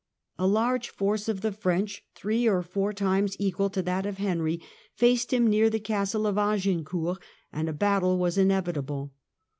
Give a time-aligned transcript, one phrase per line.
[0.39, 4.59] A large force of the French, three or four times equal to that of Henry,
[4.95, 7.21] faced him near the Castle of Agincourt,
[7.53, 9.13] and a battle was inevitable.